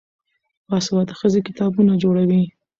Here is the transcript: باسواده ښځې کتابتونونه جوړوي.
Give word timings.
باسواده 0.69 1.13
ښځې 1.19 1.39
کتابتونونه 1.47 1.93
جوړوي. 2.03 2.43